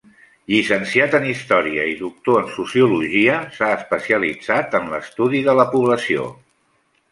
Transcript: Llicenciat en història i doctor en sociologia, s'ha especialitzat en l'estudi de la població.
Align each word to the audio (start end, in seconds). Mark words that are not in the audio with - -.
Llicenciat 0.51 1.17
en 1.17 1.27
història 1.31 1.83
i 1.89 1.93
doctor 1.99 2.39
en 2.39 2.49
sociologia, 2.55 3.37
s'ha 3.59 3.71
especialitzat 3.75 4.81
en 4.83 4.91
l'estudi 4.95 5.45
de 5.51 5.59
la 5.63 5.69
població. 5.77 6.27